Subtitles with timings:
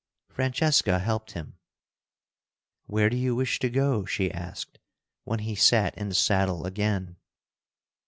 [0.29, 1.59] Francesca helped him.
[2.87, 4.79] "Where do you wish to go?" she asked
[5.25, 7.17] when he sat in the saddle again.